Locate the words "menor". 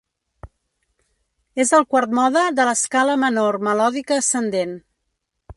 3.27-3.61